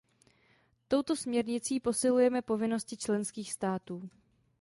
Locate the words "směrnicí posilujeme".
1.15-2.41